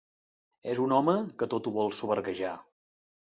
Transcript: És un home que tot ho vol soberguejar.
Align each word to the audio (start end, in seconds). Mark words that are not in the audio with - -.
És 0.71 0.79
un 0.85 0.95
home 0.99 1.15
que 1.43 1.49
tot 1.51 1.69
ho 1.69 1.75
vol 1.77 1.93
soberguejar. 1.99 2.57